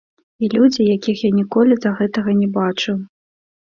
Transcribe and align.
І 0.43 0.47
людзі, 0.53 0.85
якіх 0.95 1.23
я 1.27 1.31
ніколі 1.41 1.81
да 1.87 1.95
гэтага 2.03 2.39
не 2.43 2.53
бачыў. 2.61 2.95